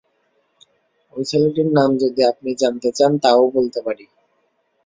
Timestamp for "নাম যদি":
1.73-2.21